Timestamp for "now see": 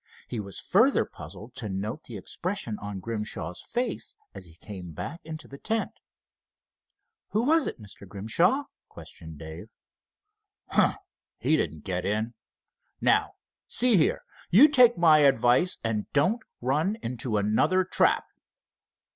12.99-13.95